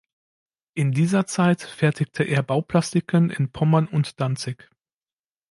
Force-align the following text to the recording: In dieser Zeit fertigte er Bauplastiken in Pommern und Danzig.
In 0.73 0.93
dieser 0.93 1.27
Zeit 1.27 1.61
fertigte 1.61 2.23
er 2.23 2.41
Bauplastiken 2.41 3.29
in 3.29 3.51
Pommern 3.51 3.87
und 3.87 4.19
Danzig. 4.19 4.67